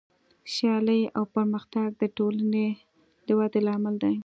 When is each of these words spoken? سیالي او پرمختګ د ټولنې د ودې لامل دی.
سیالي 0.53 1.01
او 1.17 1.23
پرمختګ 1.35 1.87
د 2.01 2.03
ټولنې 2.17 2.67
د 3.27 3.27
ودې 3.39 3.61
لامل 3.67 3.95
دی. 4.03 4.15